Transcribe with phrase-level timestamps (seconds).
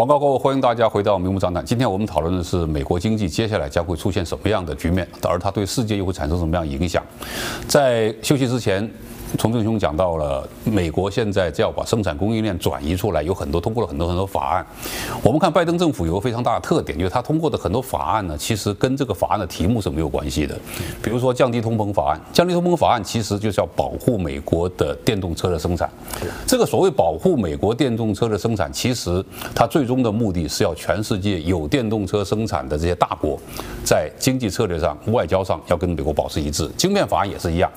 [0.00, 1.62] 广告过后，欢迎大家回到明目张胆。
[1.62, 7.04] 今天我们讨论的是美国经济接下来将会出现什么样的局面，而它对世界又会产生什么样影响？
[7.68, 8.90] 在休息之前。
[9.38, 14.66] 从正兄讲到了，美国现在就要把生产供应链转移出来，有很多通过了很多很多法案。
[15.22, 20.58] 我们看拜登政府有个非常大的特点，就是他通过的很多法案呢，其实跟这个法案的题目是没有关系的。
[21.00, 25.88] 比如说降低通膨法案，降低通膨法案其实就是要保护美国的电动车的生产。
[26.44, 29.24] 这个所谓保护美国电动车的生产，其实
[29.54, 33.38] 它最终的目的是要全世界有电动车生产的这些大国，
[33.84, 36.68] 在经济策略上、外交上要跟美国保持一致。
[36.76, 37.70] 晶片法案也是一样，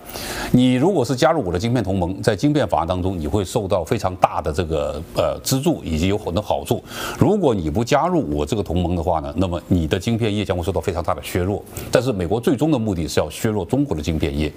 [0.52, 1.43] 你如果是加入。
[1.44, 6.84] 我的晶片同盟在晶片法案当中，你会受到非常大的这个呃资助，以及有很多好处。
[7.20, 11.64] 如果你不加入我这个同盟的话呢，那么你的晶片业将会受到非常大的削弱。
[11.92, 14.52] 但是美国最终的目的是要削弱中国的晶片业。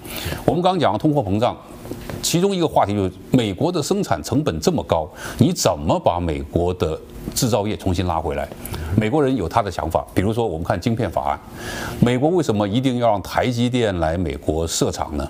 [0.45, 1.55] 我们刚刚讲了通货膨胀，
[2.21, 6.99] 其中一个话题就是美国的生产成本这么高，你怎么把美国的
[7.33, 8.47] 制造业重新拉回来？
[8.95, 11.39] 美国人有他的想法，比如说我们看晶片法案，
[11.99, 15.29] 美国为什么一定要让台积电来美国设厂呢？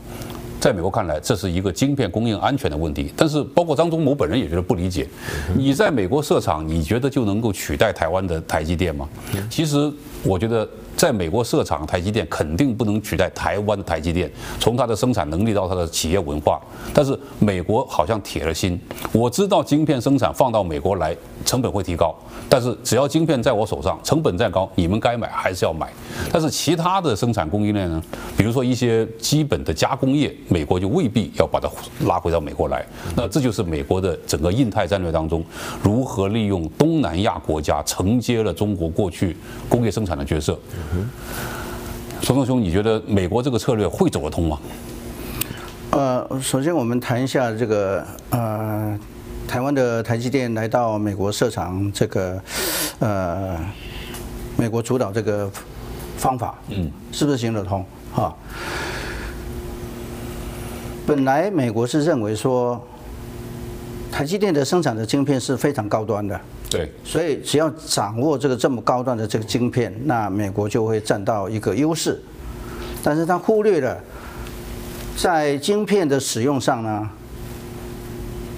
[0.60, 3.12] 在美国看来，这是一个晶片供应安全的问题。
[3.16, 5.08] 但是，包括张忠谋本人也觉得不理解。
[5.56, 9.08] 你在美国设厂，你觉得就能够取代台湾的台积电吗？
[9.50, 9.92] 其实，
[10.24, 10.68] 我觉得。
[10.98, 16.60] 在美国设厂，台积电肯定不能取代台湾的台积电，从它的生产能力到它的企业文化。
[16.92, 18.80] 但是美国好像铁了心，
[19.12, 22.16] 我知道晶片生产放到美国来成本会提高，
[22.50, 25.88] 但是只要晶片在我手上，成本再高，你们该买还是要买。
[26.34, 28.02] 但是其他的生产供应链呢，
[28.36, 31.70] 比如说一些基本的加工业，美国就未必要把它
[32.08, 32.84] 拉回到美国来。
[33.16, 35.46] 那这就是美国的整个印太战略当中，
[35.84, 39.38] 如何利用东南亚国家承接了中国过去
[39.70, 40.58] 工业生产的角色。
[40.94, 41.10] 嗯，
[42.22, 44.60] 松松兄，你觉得美国这个策略会走得通吗？
[45.92, 48.98] 呃，首先我们谈一下这个呃，
[49.48, 52.42] 台湾的台积电来到美国设厂，这个
[53.00, 53.58] 呃，
[54.56, 55.50] 美国主导这个
[56.18, 57.84] 方法，嗯，是不是行得通？
[58.14, 58.36] 哈，
[61.06, 62.82] 本来美国是认为说，
[64.12, 66.40] 台积电的生产的晶片是非常高端的。
[66.70, 72.22] 对，所以只要掌握这个这么高端的这个晶片，那美国就会占到一个优势。
[73.02, 73.98] 但是他忽略了，
[75.16, 77.10] 在晶片的使用上呢，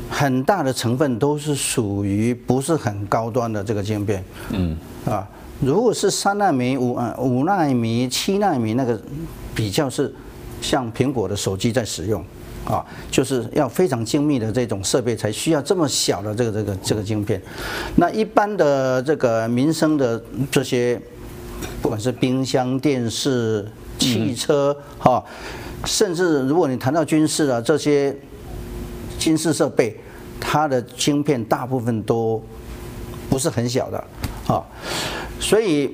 [0.10, 4.24] 很大的成分都是属于不是很高端的这个晶片。
[4.50, 4.76] 嗯，
[5.06, 5.30] 啊，
[5.62, 9.00] 如果是三纳米、五呃五纳米、七纳米那个，
[9.54, 10.12] 比较是
[10.62, 12.26] 像苹果的手机在使用。
[12.70, 17.42] 啊，就是要非常精密的这种设备才需要这么小的这个这个这个晶片。
[17.96, 20.22] 那一般的这个民生的
[20.52, 21.02] 这些，
[21.82, 25.24] 不管是冰箱、电视、汽车，哈，
[25.84, 28.16] 甚至如果你谈到军事啊这些
[29.18, 30.00] 军事设备，
[30.40, 32.40] 它的晶片大部分都
[33.32, 33.98] 不是很小的，
[34.46, 34.64] 啊，
[35.40, 35.90] 所以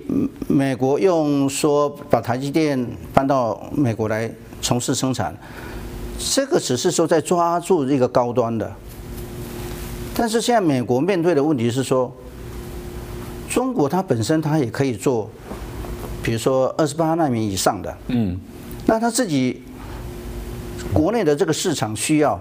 [0.49, 4.29] 美国用说把台积电搬到美国来
[4.61, 5.33] 从事生产。
[6.17, 8.71] 这个只是说在抓住这个高端的，
[10.15, 12.11] 但是现在美国面对的问题是说，
[13.49, 15.29] 中国它本身它也可以做，
[16.23, 18.37] 比如说二十八纳米以上的，嗯，
[18.85, 19.61] 那它自己
[20.93, 22.39] 国内的这个市场需要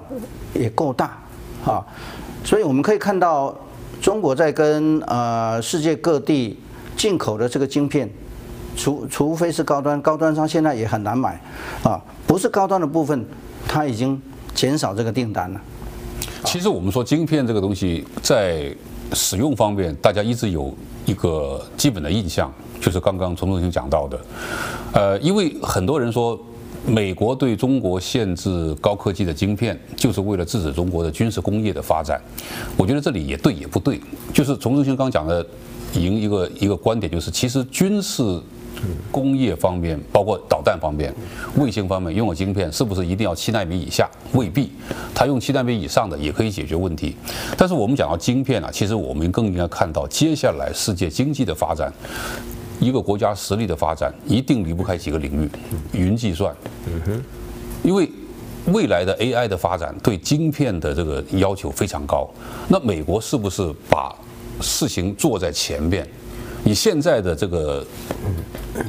[0.55, 1.19] 也够大，
[1.65, 1.85] 啊，
[2.45, 3.57] 所以我们可以看到
[4.01, 6.59] 中国在跟呃世界各地
[6.97, 8.09] 进口的这个晶片，
[8.77, 11.41] 除除非是高端，高端商现在也很难买，
[11.83, 13.25] 啊，不是高端的部分。
[13.75, 14.23] 它已经
[14.55, 15.61] 减少这个订单了。
[16.45, 18.73] 其实我们说晶片这个东西在
[19.13, 20.73] 使用方面，大家一直有
[21.07, 24.21] 一个基本的印象，就是刚刚从中兴讲到的，
[24.93, 26.41] 呃，因为很多人说
[26.87, 32.23] 美国对中国限制高科技的晶片，就是为了制止中国的军事工业的发展。
[32.77, 34.01] 我觉得这里也对也不对，
[34.33, 35.45] 就是从中兴刚讲的，
[35.95, 38.41] 赢一个一个观点，就是其实军事。
[39.11, 41.15] 工业方面，包括导弹方面、
[41.57, 44.09] 卫星方面，拥有晶片是不是一定要七纳米以下？
[44.33, 44.71] 未必，
[45.15, 47.17] 它用七纳米以上的也可以解决问题。
[47.57, 51.93] 但是我们讲到晶片啊，其实我们更应该看到接下来世界经济的发展，
[52.81, 55.51] 一个国家实力的发展，一定离不开几个领域：
[55.93, 56.55] 云计算。
[56.87, 57.23] 嗯哼，
[57.83, 58.11] 因为
[58.67, 62.29] 未来的 AI 的发展对晶片的这个要求非常高。
[62.69, 64.15] 那美国是不是把
[64.61, 66.07] 事情做在前面？
[66.65, 67.87] 你现在的这个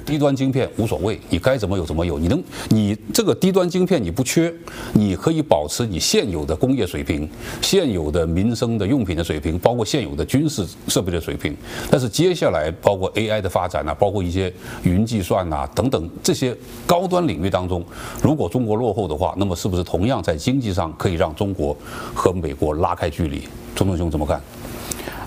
[0.06, 2.18] 低端晶片无所谓，你该怎么有怎么有。
[2.18, 4.52] 你能，你这个低端晶片你不缺，
[4.94, 7.30] 你可以保持你现有的工业水平、
[7.62, 11.56] 现有的民生的用品的水平，包括现有的军事设备的水平。
[11.92, 14.52] 但是接下来包括 AI 的发展啊，包括一些
[14.84, 16.56] 云计算啊等等这些
[16.88, 17.86] 高端领域当中，
[18.24, 21.76] 如果中国落后的话，那么是不是同样在经济上可以让中国
[22.14, 23.48] 和美国拉开距离？
[23.76, 24.38] 钟东兄怎么看？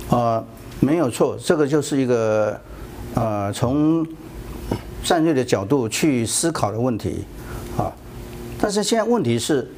[0.08, 0.44] 啊、呃。
[0.80, 2.58] 没有错，这个就是一个
[3.14, 4.06] 呃从
[5.02, 7.24] 战略的角度去思考的问题
[7.76, 7.92] 啊。
[8.60, 9.68] 但是现在问题是，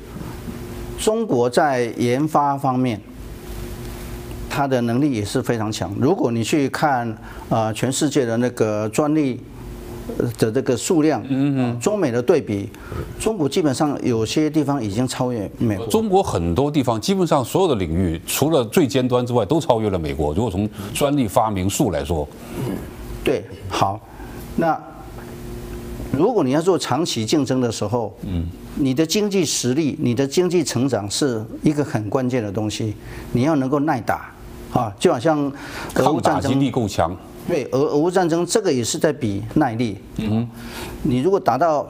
[0.98, 3.00] 中国在研发方面，
[4.48, 5.94] 它的能力也是非常强。
[6.00, 7.16] 如果你去看
[7.48, 9.40] 啊，全世界的那个专利
[10.38, 12.68] 的这个数量，嗯嗯，中美的对比，
[13.18, 15.86] 中国基本上有些地方已经超越美国。
[15.86, 20.34] 中国很多地方基本上所有的领域，除了最尖端之外，都超越了美国。
[20.34, 22.26] 如果从专利发明数来说，
[23.22, 24.00] 对，好，
[24.56, 24.78] 那
[26.12, 28.46] 如果你要做长期竞争的时候，嗯，
[28.76, 32.94] 你的经济实力、你的经济成长是一个很关键的东西，
[33.32, 34.30] 你要能够耐打。
[34.72, 35.52] 啊，就好像
[35.96, 37.10] 俄乌战争力够强，
[37.50, 39.98] 对，俄俄乌战争这个也是在比耐力。
[40.18, 40.48] 嗯，
[41.02, 41.84] 你如果打到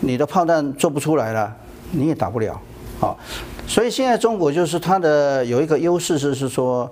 [0.00, 1.50] 你的炮弹做不出来了，
[1.92, 2.60] 你也打不了。
[3.00, 3.18] 好，
[3.66, 6.90] 所以现在中国就是它的有一个优势，就是说，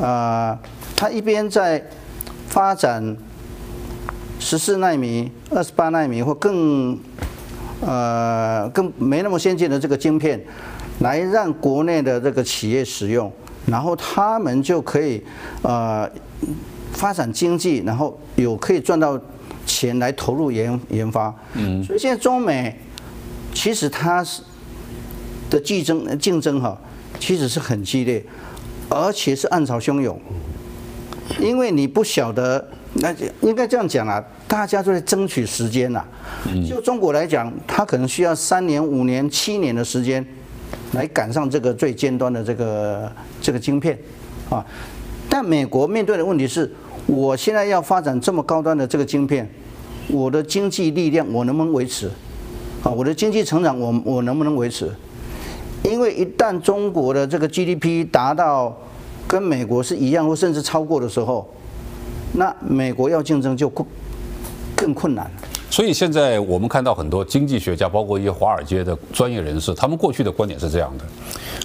[0.00, 0.58] 啊，
[0.96, 1.80] 它一边在
[2.48, 3.16] 发展
[4.40, 6.98] 十四纳米、二十八纳米或更
[7.80, 10.44] 呃更没那么先进的这个晶片，
[10.98, 13.32] 来让国内的这个企业使用。
[13.66, 15.22] 然后他们就可以
[15.62, 16.10] 呃
[16.92, 19.18] 发展经济，然后有可以赚到
[19.66, 21.34] 钱来投入研研发。
[21.54, 22.76] 嗯，所以现在中美
[23.54, 24.42] 其实它是
[25.48, 26.78] 的竞争竞争哈，
[27.18, 28.24] 其实是很激烈，
[28.88, 30.20] 而且是暗潮汹涌。
[31.38, 36.04] 因为你不晓得，那应该这样讲啊，大家都在争取时间呐。
[36.68, 40.24] 就中国来讲，它可能需要三年、五年、七年的时间。
[40.92, 43.10] 来赶上这个最尖端的这个
[43.40, 43.96] 这个晶片，
[44.48, 44.64] 啊，
[45.30, 46.70] 但美国面对的问题是，
[47.06, 49.48] 我现在要发展这么高端的这个晶片，
[50.08, 52.10] 我的经济力量我能不能维持？
[52.82, 54.90] 啊，我的经济成长我我能不能维持？
[55.84, 58.76] 因为一旦中国的这个 GDP 达到
[59.28, 61.48] 跟美国是一样或甚至超过的时候，
[62.32, 63.86] 那美国要竞争就更
[64.74, 65.30] 更困难。
[65.70, 71.04] 所以现在我们看到很多经济学家，包括一些华尔街的专业人士，他们过去的观点是这样的：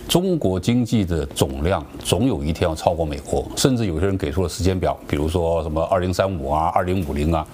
[0.07, 7.46] 中国经济的总量总有一天要超过美国，甚至有些人给出了时间表，比如说什么二零三五啊、二零五零啊。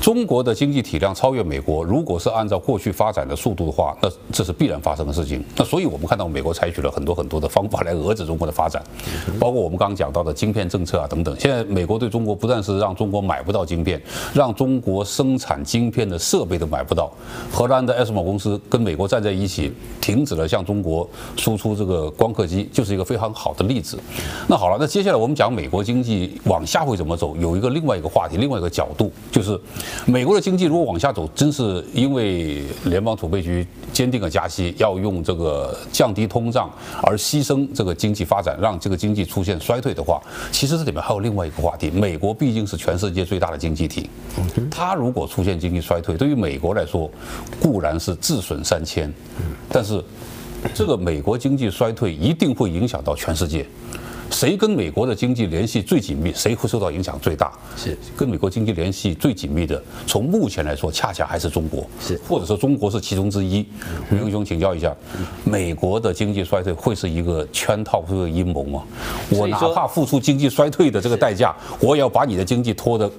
[0.00, 5.42] 中国的经济体量超越美国，如果是按照过去发展的速度的话，那这是必然发生的事情。
[5.56, 8.80] 那所以我们看到美国采取了很多很多的方法来遏制中国的发展，
[9.40, 11.34] 包括我们刚刚讲到的晶片政策啊等等。
[11.40, 14.00] 现在美国对中国不但是让中国买不到晶片，
[14.32, 17.10] 让中国生产晶片的设备都买不到，
[17.50, 23.96] 荷兰的 ASML 公司跟美国站在一起，停止了向中国输出这个光刻机，就是一个非常好的例子。
[24.48, 29.58] 那好了，那接下来我们讲美国经济往下会怎么走，有一个另外一个话题，另外一个角度，就是
[30.04, 36.68] 美国的经济如果往下走，真是因为联邦储备局坚定了加息，要用这个降低通胀
[37.02, 40.20] 而牺牲这个经济发展，让这个经济出现衰退的话，
[40.50, 44.10] 其实这里面还有另外一个话题，美国毕竟是全世界最大的经济体，
[44.70, 47.10] 它如果出现经济衰退对于美国来说
[47.62, 49.12] 固然是自损三千，
[49.68, 50.02] 但是
[50.74, 53.66] 这个美国经济衰退一定会影响到全世界。
[54.30, 57.50] 谁跟美国的经济联系最紧密，谁会受到影响最大？
[57.76, 63.66] 是跟美国经济联系最紧密的，从目前来说，恰恰还是中国，是或者说中国是其中之一。
[64.12, 64.94] 吴英雄，请教一下，
[65.44, 68.82] 美国的经济衰退会是一个圈套，是一个阴谋吗？
[69.30, 73.10] 我哪怕付出经济衰退的这个代价，我也要把你的经济拖得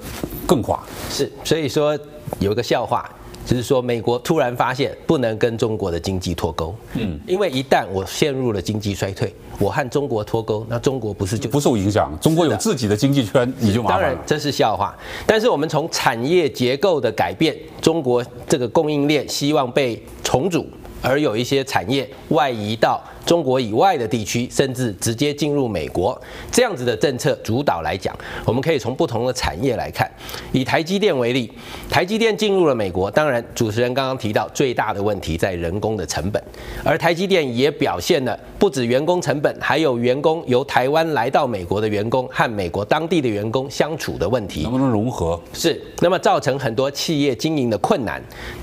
[0.45, 0.79] 更垮。
[1.09, 1.97] 是，所以说。
[2.37, 3.09] 有一个笑话，
[3.49, 12.15] 就是说美国突然发现不能跟中国的经济脱钩，嗯，因为一旦我陷入了经济衰退，我和中国脱钩，那中国不是就不受影响？
[12.21, 14.05] 中国有自己的经济圈，你就麻烦了。
[14.05, 20.67] 当然这是笑话，但是我们从产业结构的改变，中国这个供应链希望被重组，
[21.01, 23.01] 而有一些产业外移到。
[23.29, 26.19] 中国以外的地区，甚至直接进入美国
[26.51, 30.09] 这样子的政策主导来讲，我们可以从不同的产业来看。
[30.51, 31.51] 以台积电为例，
[31.91, 36.43] 台积电进入了美国，当然主持人刚刚提到最大的问题在人工的成本，
[36.83, 45.39] 而台积电也表现了不止员工成本，还有员工由台湾来到美国的员工和美国当地的员工相处的问题，能不能融合？
[45.53, 48.19] 是，那么造成很多企业经营的困难。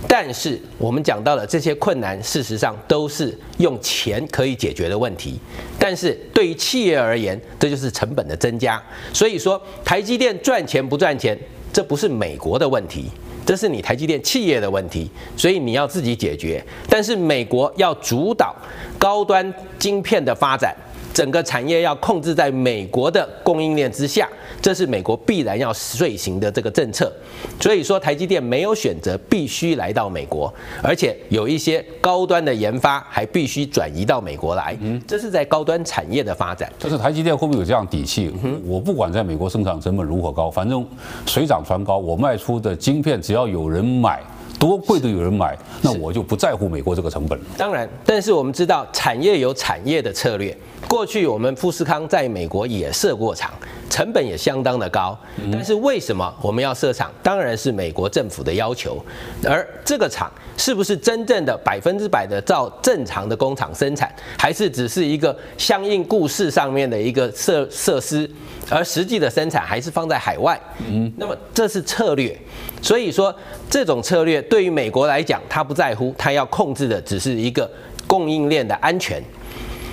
[0.09, 4.56] 但是我们讲到了这些困难，事实上都是用钱可以。
[4.57, 5.39] 解决的问题，
[5.79, 8.83] 但是对于企业而言，这就是成本的增加。
[9.13, 11.39] 所以说，台积电赚钱不赚钱，
[11.73, 13.11] 这不是美国的问题，
[13.45, 16.65] 这是你台积电企业的问题，所以你要自己解决。
[16.89, 18.57] 但是美国要主导
[18.99, 20.75] 高端晶片的发展，
[21.17, 24.29] 整个产业要控制在美国的供应链之下，
[24.61, 27.11] 这是美国必然要遂行的这个政策。
[27.59, 34.77] 所以说，台积电没有选择，必须来到美国，而且有一些高端的研发还必须转移到美国来。
[34.83, 36.71] 嗯，这是在高端产业的发展。
[36.79, 38.31] 但是台积电会不会有这样底气？
[38.67, 40.87] 我不管在美国生产成本如何高，反正
[41.25, 44.21] 水涨船高，我卖出的晶片只要有人买。
[44.59, 47.39] 多贵都有人买，那我就不在乎美国这个成本。
[47.57, 50.57] 当然，但是我们知道产业有产业的策略。
[50.89, 53.51] 过去我们富士康在美国也设过厂，
[53.91, 55.19] 成本也相当的高。
[55.51, 57.11] 但是为什么我们要设厂？
[57.23, 59.05] 当然是美国政府的要求。
[59.45, 68.31] 而这个厂是不是真正的百分之百的照正常的工厂生产，还是只是一个相应故事上面的一个设设施？
[68.71, 70.61] 而实际的生产还是放在海外。
[70.89, 72.37] 嗯，那么这是策略。
[72.81, 73.35] 所以说，
[73.69, 77.71] 这种策略对于美国来讲，他不在乎，他要控制的只是一个
[78.07, 79.23] 供应链的安全。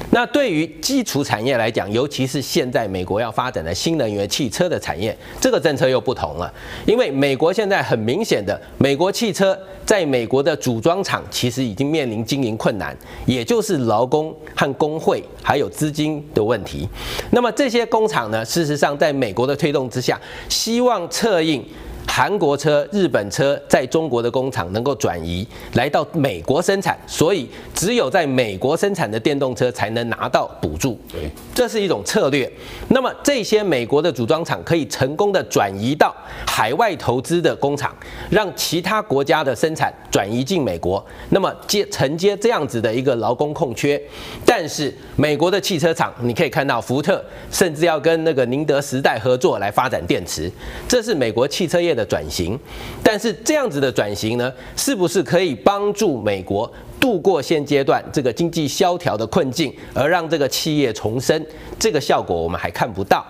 [0.10, 6.54] 那对于基础产业来讲，尤其是现在美国要发展的新能源汽车的产业，这个政策又不同了。
[6.86, 12.96] 因为美国现在很明显的，美国汽车在美国的组装厂其实已经面临经营困难，
[13.26, 16.88] 也就是劳工和工会还有资金的问题。
[17.32, 21.66] 那么这些工厂呢，事实上在美国的推动之下，希望策应。
[22.08, 31.00] 韩国车、日本车在中国的工厂能够转移来到美国生产，所以只有在美国生产的电动车才能拿到补助。
[31.12, 32.52] 对，这是一种策略。
[32.90, 37.96] 那么这些美国的组装厂可以成功的转移到海外投资的工厂，
[38.30, 44.00] 让其他国家的生产转移进美国，那么接承接这样子的一个劳工空缺。
[44.46, 50.52] 但是美国的汽车厂，你可以看到福特甚至要跟那个宁德时代合作来发展电池，
[50.88, 52.58] 这是美国汽车的转型，
[53.04, 61.46] 但是这样子的转型呢，是不是可以帮助美国度过现阶段这个经济萧条的困境，而让这个企业重生？
[61.78, 63.26] 这个效果我们还看不到。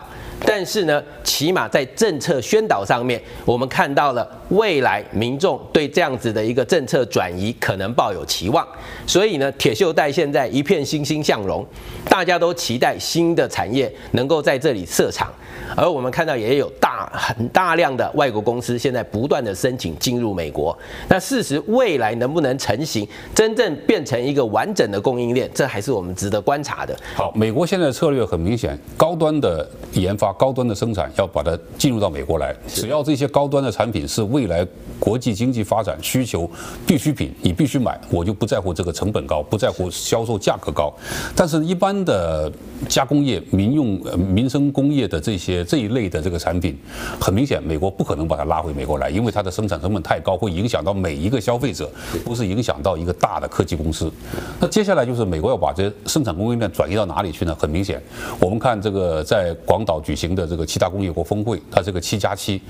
[0.46, 8.67] 但是呢，起码在政策宣导上面，我们看到了未来民众对这样子的一个政策转移可能抱有期望。
[9.08, 11.65] 所以呢，铁锈带现在一片欣欣向荣，
[12.10, 15.31] 大家都期待新的产业能够在这里设厂。
[15.75, 20.77] 而我们看到也有大很大量的外国公司现在不断的申请进入美国。
[21.07, 26.95] 那事实未来能不能成型，真正变成一个完整的供应链，这还是我们值得观察的。
[27.15, 32.53] 好，美国现在的策略很明显，高端的研发、高端的生产要把它进入到美国来。
[32.67, 34.67] 只要这些高端的产品是未来
[35.00, 36.50] 国际经济发展需求
[36.86, 40.93] 必需品，你必须买，我就不在乎这个成本高，不在乎销售价格高。
[41.36, 42.50] 但是，一般的
[42.88, 45.65] 加工业、民用、民生工业的这些。
[45.65, 46.77] 这一类的这个产品，
[47.19, 51.89] 很明显，美国不可能把它拉回美国来，因为它的生产成本太高，会影响到每一个消费者，
[52.23, 54.12] 不是影响到一个大的科技公司。
[54.59, 57.55] 那接下来就是美国要把这生产供应链转移到哪里去呢？
[57.59, 58.00] 很明显，
[58.39, 62.62] 我们看这个在广岛举行的这个七大工业国峰会，它这个七加七，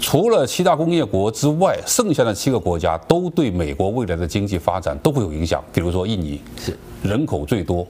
[0.00, 5.62] 除了七大工业国之外，剩下的七个国家都对美国未来的经济发展都会有影响。
[5.72, 7.86] 比如说印尼是人口最多，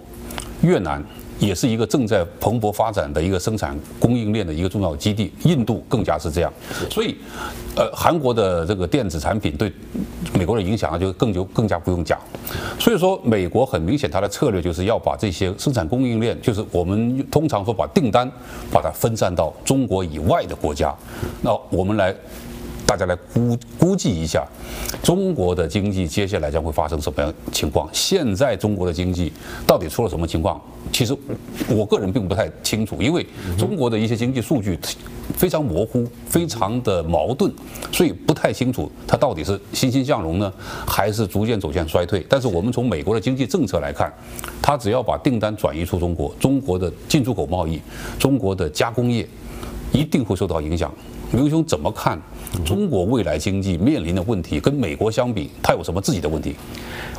[0.62, 1.04] 越南。
[1.38, 6.50] 也是一个正在蓬勃发展的一个生产供应链的一个重要基地，印度更加是这样，
[6.90, 7.14] 所以，
[7.76, 9.70] 呃，韩国的这个电子产品对
[10.32, 12.18] 美国的影响啊就更就更加不用讲。
[12.78, 18.26] 所以说，美国很明显它的策略就是要把这些生产供应链，就是我们通常说把订单
[18.72, 20.94] 把它分散到中国以外的国家。
[21.42, 22.16] 那我们来。
[22.87, 24.47] 大家来估估计一下，
[25.02, 27.88] 中国的经济接下来将会发生什么样情况？
[27.93, 29.33] 现在中国的经济
[29.66, 30.61] 到底出了什么情况？
[30.93, 31.14] 其实
[31.69, 33.26] 我个人并不太清楚，因为
[33.59, 34.78] 中国的一些经济数据
[35.37, 37.52] 非常模糊，非常的矛盾，
[37.93, 40.50] 所以不太清楚它到底是欣欣向荣呢，
[40.87, 42.25] 还是逐渐走向衰退。
[42.28, 44.12] 但是我们从美国的经济政策来看，
[44.62, 47.81] 它只要把订单转移出中国，中国的进出口贸易、
[48.16, 49.28] 中国的加工业
[49.93, 50.95] 一定会受到影响。
[51.33, 52.18] 刘兄怎么看
[52.64, 54.61] 中国未来经济面临的问题？
[54.61, 56.54] 跟美国相比，它有什么自己的问题？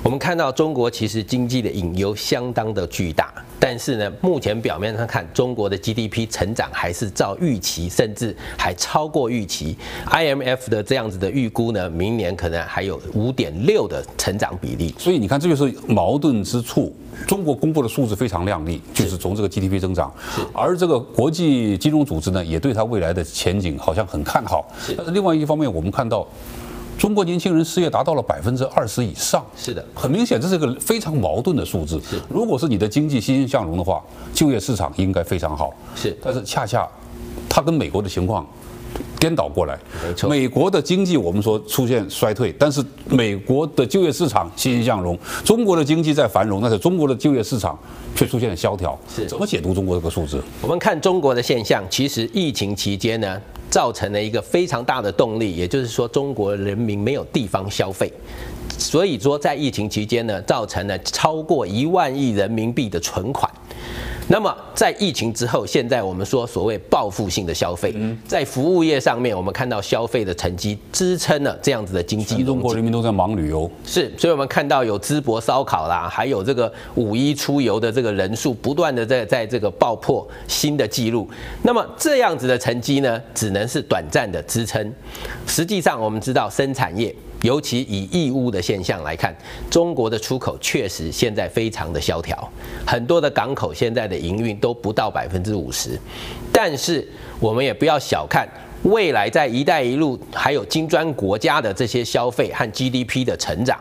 [0.03, 9.75] 我们看到中国其实经济的隐忧相当的巨大，但是呢，目前表面上看，中国的 GDP 成长还是照预期，甚至还超过预期。
[10.10, 14.96] IMF 的这样子的预估呢，明年可能还有五点六的成长比例。
[14.98, 16.96] 所以你看，这就是矛盾之处。
[17.25, 20.13] 中国公布的数字非常亮丽，就是从这个 GDP 增长，
[20.53, 24.65] 而这个国际金融组织呢，也对它未来的前景好像很看好。
[24.96, 26.25] 但是另外一方面，我们看到。
[26.98, 32.01] 中国年轻人失业达到了百分之二十以上，是的，很明显这是一个非常矛盾的数字。
[32.01, 35.74] 是，如果是你的经济欣欣向荣的话，就业市场应该非常好。
[35.96, 36.88] 是，但是恰恰
[37.48, 38.46] 它跟美国的情况
[39.20, 39.78] 颠倒过来。
[40.06, 47.78] 没错，美国的经济我们说出现衰退，但是美国的就业市场欣欣向荣，中国的经济在繁荣，但是中国的就业市场
[48.16, 48.98] 却出现了萧条。
[49.14, 50.42] 是怎么解读中国这个数字？
[50.62, 58.12] 我们看中国的现象，其实疫情期间呢，造成了一个非常大的动力，也就是说，中国人民没有地方消费。
[58.78, 63.52] 所以说，在疫情期间呢，造成了超过一万亿人民币的存款。
[64.29, 67.96] 那么，在疫情之后，现在我们说所谓报复性的消费，
[68.27, 72.43] 在服务业上面，我们看到消费的成绩支撑了这样子的经济。
[72.43, 81.29] 中国人民都在忙旅游，是，所以我们看到有淄博烧烤啦，还有这个五一出游的这个人数不断的在在这个爆破新的记录。
[81.63, 84.93] 那么这样子的成绩呢，只能是短暂的支撑。
[85.46, 87.15] 实际上，我们知道生产业。
[87.41, 89.36] 尤其以义乌的现象来看，
[89.70, 92.51] 中国的出口确实现在非常的萧条，
[92.86, 96.00] 很多的港口现在的营运都不到百分之五十。
[96.51, 97.08] 但是
[97.39, 98.48] 我们也不要小看
[98.84, 103.79] 未来在“一带一路”还有金砖国家的这些消费和 GDP 的成长。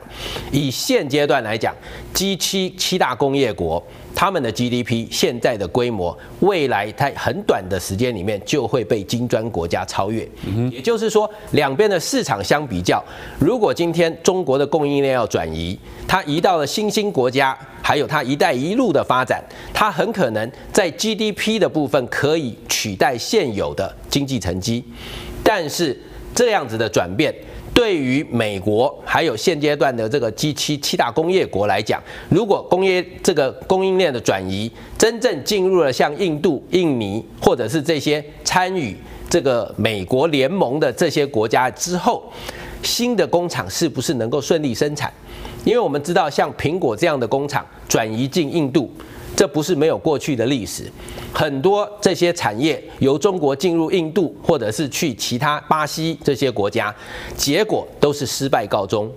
[0.53, 1.75] 以现阶段来讲
[2.15, 3.83] ，G7 七大工业国。
[4.17, 10.27] 他们的 GDP 现在的规模，未来在很短的时间里面就会被金砖国家超越。
[10.73, 13.05] 也就是说，两边的市场相比较，
[13.39, 19.45] 如果今天中国的供应链要转移，它移到了新兴国家，还有它“一带一路”的发展，
[19.75, 24.83] 它很可能在 GDP 的部分可以取代现有的经济成绩。
[25.45, 25.95] 但是
[26.35, 27.35] 这样子的转变。
[27.77, 38.97] 对于美国还有现阶段的这个 G7 七大工业国来讲，如果工业这个供应链的转移真正进入了像印度、印尼或者是这些参与
[39.29, 42.25] 这个美国联盟的这些国家之后，
[42.83, 45.13] 新的工厂是不是能够顺利生产？
[45.63, 48.91] 因为我们知道，像苹果这样的工厂转移进印度。
[49.37, 50.91] 这不是没有过去的历史，
[51.33, 56.93] 很多这些产业由中国进入印度，或者是去其他巴西这些国家，
[57.37, 59.13] 结果都是失败告终。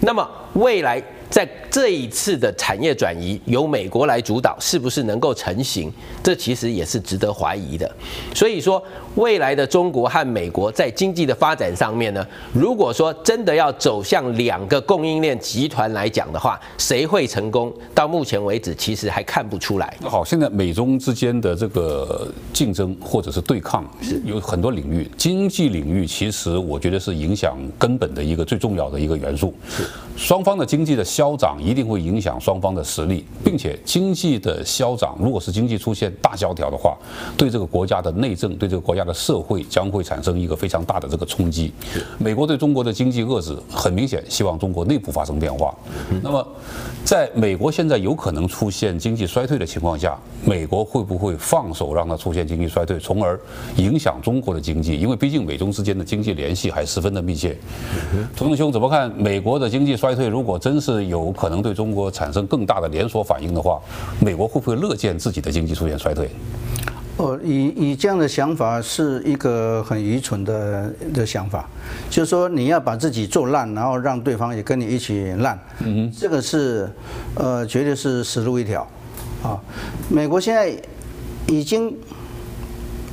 [0.00, 5.90] 那么未来，在这一次的产业转移由美国来主导，是不是能够成型？
[6.22, 7.90] 这其实也是值得怀疑的。
[8.34, 8.80] 所以说，
[9.14, 17.72] 未来的中国和美国在经济的发展上面呢，如果说真的要走向两个供应链集团来讲的话，谁会成功？
[17.94, 19.96] 到目前为止，其实还看不出来。
[20.02, 25.10] 好，现在美中之间的这个竞争或者是对抗，是有很多领域。
[25.16, 29.54] 经济领域其实我觉得是影响根本的一个最重要的一个元素。
[29.70, 29.82] 是
[30.14, 31.21] 双方的经济的消。
[31.22, 36.98] 消长一定会影响双方的实力，并且经济的消长，如果是经济出现大萧条的话，
[37.36, 41.72] 对这个国家的内政，对这个国家的社会将会产生一个非常大的这个冲击。
[42.18, 45.72] 美国对中国的经济遏制，很明显希望中国内部发生变化。
[46.20, 46.44] 那么，
[47.04, 53.38] 在美国现在有可能出现经济衰退的情况下，美国会不会放手让它出现经济衰退，从而
[53.76, 54.96] 影响中国的经济？
[54.96, 57.56] 因为毕竟美中之间的经济联系还十分的密切。
[58.34, 60.26] 童正兄怎么看美国的经济衰退？
[60.26, 63.78] 如果真是有可能对中国产生更大的连锁反应的话，
[64.18, 66.30] 美国会不会乐见自己的经济出现衰退？
[67.18, 71.68] 哦，以以这样的想法是一个很愚蠢的的想法，
[72.08, 76.90] 就是说你要把自己做烂，然后让对方也跟你一起烂，嗯，这个是
[77.34, 78.88] 呃绝对是死路一条
[79.42, 79.60] 啊！
[80.08, 80.74] 美国现在
[81.46, 81.94] 已经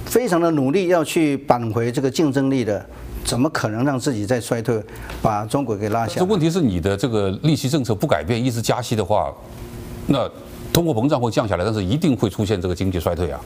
[0.05, 2.83] 非常的努力要去扳回这个竞争力的。
[3.30, 4.84] 怎么可能让自己再衰退，
[5.22, 6.15] 把中国给拉下？
[6.15, 9.32] 这问题是你的这个利息政策不改变，一直加息的话，
[10.08, 10.28] 那
[10.74, 13.39] 通货膨胀会降下来，但是一定会出现这个经济衰退啊。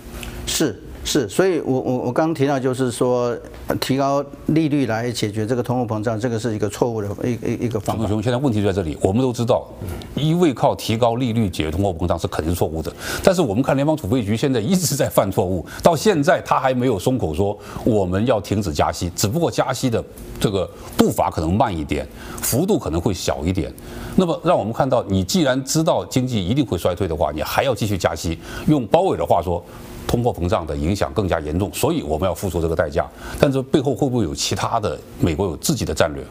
[0.46, 0.82] 是。
[1.06, 3.38] 是，所以我我我刚刚提到，就是说
[3.82, 8.08] 提高利率来解决这个通货膨胀，这个是一个错误的一一一个方法。
[8.08, 9.68] 熊，现在问题就在这里，我们都知道，
[10.16, 12.92] 一味靠提高利率解决通货膨胀是肯定错误的。
[13.22, 20.02] 但是我们看联邦储备局现在一直在犯错误，到现在他还没有松口说我们要停止加息，只不过加息的
[20.40, 22.08] 这个步伐可能慢一点，
[22.42, 23.70] 幅度可能会小一点。
[24.16, 29.62] 那么让我们看到，你既然知道经济一定会衰退的话，你还要继续加息，用鲍威尔的话说。
[30.08, 33.06] 通货膨胀的影响更加严重，所以我们要付出这个代价。
[33.40, 35.00] 但是背后会不会有其他的？
[35.20, 36.24] 美国有自己的战略？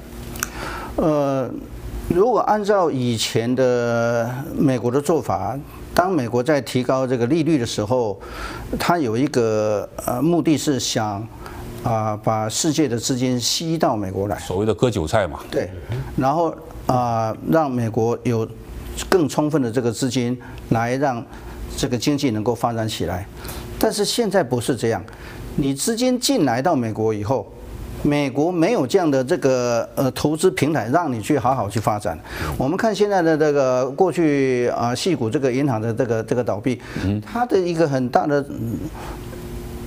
[0.96, 1.50] 呃，
[2.08, 5.58] 如果按照以前的美国的做法，
[5.94, 8.18] 当美国在提高这个利率的时候，
[8.78, 11.20] 它有一个呃目的是想
[11.82, 15.40] 啊、呃、把世界的资金吸到美国来，所谓的割韭菜嘛。
[15.50, 15.70] 对，
[16.16, 16.50] 然后
[16.86, 18.46] 啊、呃、让美国有
[19.08, 21.24] 更充分的这个资金来让
[21.82, 23.26] 这个经济能够发展起来。
[23.76, 25.02] 但是现在不是这样，
[25.56, 27.52] 你资金进来到美国以后，
[28.04, 32.16] 美国没有这样的这个呃投资平台让你去好好去发展。
[32.56, 36.80] 我们看现在的这个过去啊，矽谷这个银行的这个这个倒闭，
[37.26, 38.46] 它的一个很大的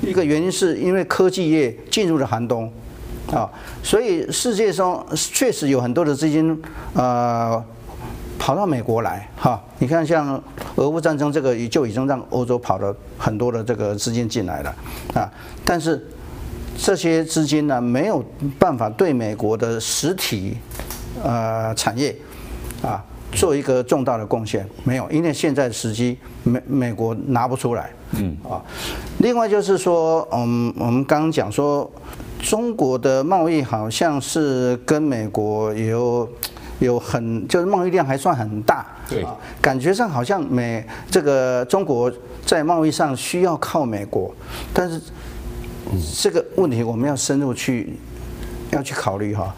[0.01, 2.69] 一个原因是因为科技业进入了寒冬，
[3.31, 3.49] 啊，
[3.81, 6.61] 所以世界上确实有很多的资金，
[6.93, 7.63] 呃，
[8.37, 9.63] 跑到美国来哈。
[9.79, 10.41] 你看，像
[10.75, 14.75] 俄乌战争这个，就已经让欧洲跑了很多的这个资金进来了
[15.13, 15.31] 啊。
[15.63, 16.05] 但是
[16.77, 18.23] 这些资金呢，没有
[18.59, 20.57] 办法对美国的实体
[21.23, 22.15] 呃产业
[22.81, 27.91] 啊做一个重大的贡献，没有，因为现在的时机美美国拿不出来。
[28.11, 28.61] 嗯啊。
[29.19, 31.91] 另外就是说，嗯，我们刚刚讲说。
[32.41, 36.29] 中国的贸易好像是跟美国有
[36.77, 39.25] 有很就是贸易量还算很大，对，
[39.61, 42.11] 感觉上好像美这个中国
[42.45, 44.33] 在贸易上需要靠美国，
[44.73, 44.99] 但是
[46.21, 47.97] 这个问题我们要深入去
[48.71, 49.53] 要去考虑哈，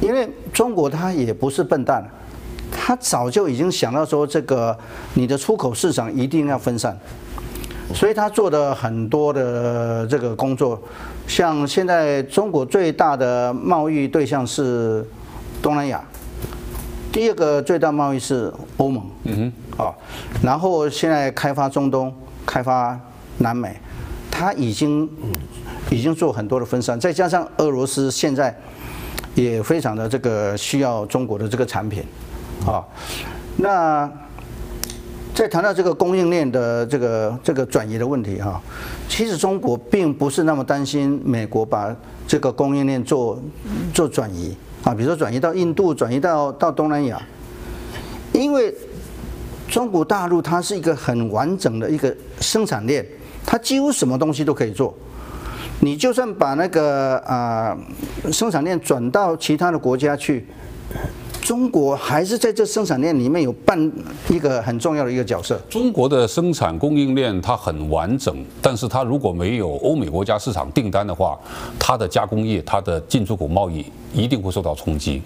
[0.00, 2.08] 因为中国它也不是笨蛋，
[2.70, 4.76] 它早就已经想到说这个
[5.14, 6.98] 你的出口市场一定要分散。
[7.94, 10.82] 所以他做的很多的这个工作，
[11.26, 15.06] 像现在中国最大的贸易对象是
[15.60, 16.02] 东南亚，
[17.14, 19.94] 第二个最大贸易是欧盟，嗯哼，啊，
[20.42, 22.12] 然后现在开发中东，
[22.44, 22.98] 开发
[23.38, 23.78] 南美，
[24.32, 25.08] 他已经
[25.92, 28.52] 已经做很多的分散，再加上俄罗斯现在
[29.36, 32.02] 也非常的这个需要中国的这个产品，
[32.66, 32.82] 啊，
[33.58, 34.10] 那。
[35.32, 38.62] 在谈到这个供应链的这个这个转移的问题哈，
[39.08, 41.92] 其实中国并不是那么担心美国把
[42.24, 43.36] 这个供应链做
[43.92, 47.20] 做转移啊，比如说转移到印度，转移到到东南亚，
[48.32, 48.74] 因为
[49.66, 53.04] 中国大陆它是一个很完整的一个生产链，
[53.46, 54.94] 它几乎什么东西都可以做，
[55.80, 57.76] 你就算把那个啊
[58.30, 60.46] 生产链转到其他的国家去。
[61.44, 63.92] 中国还是在这生产链里面有扮
[64.30, 65.60] 一个很重要的一个角色。
[65.68, 71.38] 中国的生产供应链它很完整，但是它如果没有欧美国家市场订单的话，
[71.78, 75.20] 它的加工业、它的进出口贸易一定会受到冲击。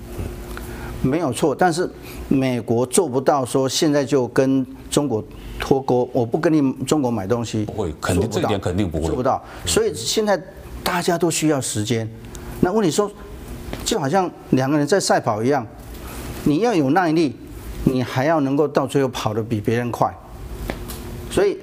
[1.03, 1.89] 没有错，但是
[2.27, 5.23] 美国做不到说现在就跟中国
[5.61, 7.65] 脱钩，我不跟你中国买东西。
[7.65, 9.41] 不会，肯定这一点肯定不会做不到。
[9.65, 10.37] 所以现在
[10.83, 12.11] 大家都需要时间。
[12.61, 13.09] 那问题说，
[13.85, 15.65] 就好像两个人在赛跑一样。
[16.45, 17.35] 你要有耐力，
[17.85, 20.13] 你还要能够到最后跑得比别人快，
[21.31, 21.59] 所以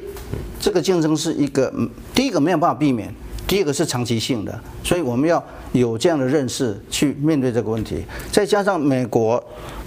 [0.60, 1.74] 这个竞争是一个，
[2.14, 3.14] 第一个没有办法避免，
[3.48, 8.04] 第二个是长期性的，所以我们要有这样的认识去面对这个问题。
[8.32, 9.44] 再加上美国，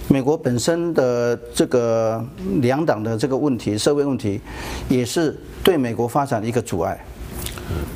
[0.07, 2.23] 美国本身的这个
[2.61, 4.39] 两党的这个问题，社会问题，
[4.87, 6.99] 也是对美国发展的一个阻碍。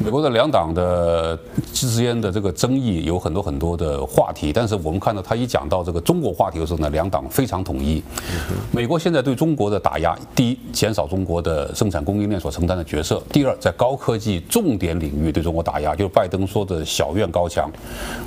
[0.04, 1.38] 美国的两党的
[1.74, 8.02] 之间的这个争议有很多很多的话题，但是我们看到他一讲到这个中国话题的时候呢，两党非常统一。
[8.72, 17.72] 美国现在对中国的打压，第一，减少中国的生产供应链所承担的角色；第二，在高科技重点领域对中国打压，就是拜登说的小院高墙。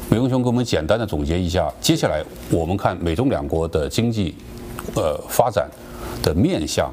[0.08, 4.34] 美国兄给我们简单的总结一下，接下来我们看美中两国的经济，
[4.94, 5.68] 呃，发展
[6.22, 6.92] 的面向。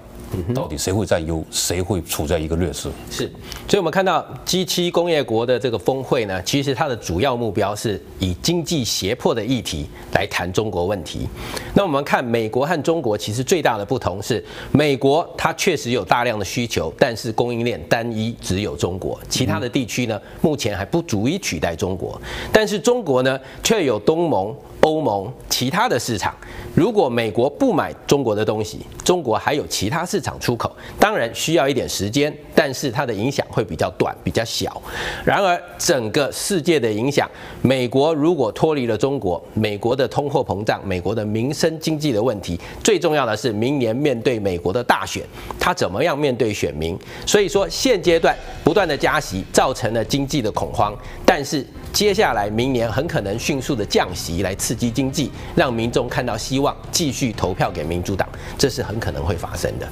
[0.54, 2.90] 到底谁会占优，谁会处在一个劣势？
[3.10, 3.32] 是，
[3.68, 11.28] 所以我们看到 G7 工业国的这个峰会呢，其实它的主要目标是以经济胁迫的议题来谈中国问题。
[11.74, 22.20] 那我们看美国和中国其实最大的不同是，美国它确实有大量的需求，但是供应链单一，只有中国，其他的地区呢，目前还不足以取代中国。
[22.52, 24.56] 但是中国呢，却有东盟。
[24.84, 26.36] 欧盟其他的市场，
[26.76, 30.70] 如果美国不买中国的东西，中国还有其他市场出口，
[31.00, 34.82] 当然需要一点时间，但是它的影响会比较短，比较小。
[35.24, 37.30] 然而，整个世界的影响，
[37.62, 45.24] 美国如果脱离了中国，美国的通货膨胀，美国的民生经济的问题，最重要的是明年面对美国的大选，
[45.58, 47.00] 他怎么样面对选民？
[47.26, 50.94] 所以说，现阶段不断的加息造成了经济的恐慌，
[51.26, 59.88] 但是接下来明年很可能迅速的降息来刺刺激经济，让民众看到希望，继续投票给民主党，这是很可能会发生的。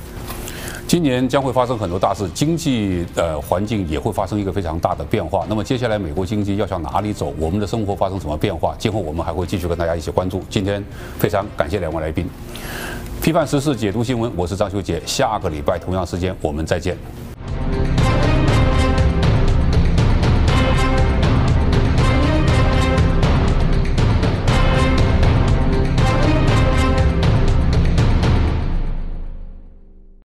[0.88, 5.46] 今年将会发生很多大事，经济呃环境也会发生一个非常大的变化。
[5.48, 7.32] 那么接下来美国经济要向哪里走？
[7.38, 8.76] 我们的生活发生什么变化？
[8.80, 10.44] 今后我们还会继续跟大家一起关注。
[10.50, 10.84] 今天
[11.20, 12.28] 非常感谢两位来宾，
[13.22, 15.00] 批判时事，解读新闻，我是张修杰。
[15.06, 16.98] 下个礼拜同样时间我们再见。